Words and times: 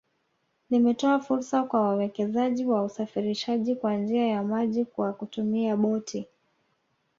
Limetoa 0.69 1.19
fursa 1.19 1.63
kwa 1.63 1.81
wawekezaji 1.81 2.65
wa 2.65 2.83
usafirishaji 2.83 3.75
kwa 3.75 3.95
njia 3.97 4.27
ya 4.27 4.43
maji 4.43 4.85
kwa 4.85 5.13
kutumia 5.13 5.77
boti 5.77 6.27